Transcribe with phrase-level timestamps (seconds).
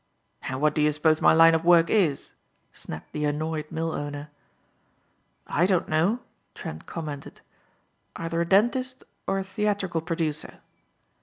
[0.41, 2.33] "And what do you suppose my line of work is?"
[2.71, 4.31] snapped the annoyed mill owner.
[5.45, 6.21] "I don't know,"
[6.55, 7.41] Trent commented.
[8.15, 10.61] "Either a dentist or a theatrical producer."